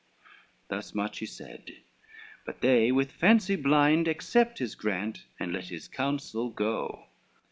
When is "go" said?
6.49-7.05